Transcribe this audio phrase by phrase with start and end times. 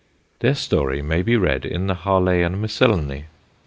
[0.39, 3.25] Their story may be read in the Harleian Miscellany.